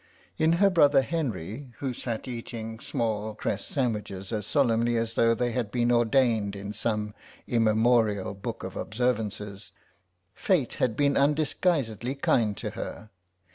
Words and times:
In 0.39 0.53
her 0.53 0.71
brother 0.71 1.03
Henry, 1.03 1.73
who 1.77 1.93
sat 1.93 2.27
eating 2.27 2.79
small 2.79 3.35
cress 3.35 3.63
sandwiches 3.67 4.31
as 4.33 4.47
solemnly 4.47 4.97
as 4.97 5.13
though 5.13 5.35
they 5.35 5.51
had 5.51 5.69
been 5.69 5.91
ordained 5.91 6.55
in 6.55 6.73
some 6.73 7.13
immemorial 7.47 8.33
Book 8.33 8.63
of 8.63 8.75
Observances, 8.75 9.73
fate 10.33 10.73
had 10.81 10.97
been 10.97 11.15
undisguisedly 11.15 12.15
kind 12.15 12.57
to 12.57 12.71
her. 12.71 13.11